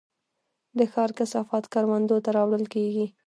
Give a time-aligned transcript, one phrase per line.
[0.77, 3.05] د ښار کثافات کروندو ته راوړل کیږي؟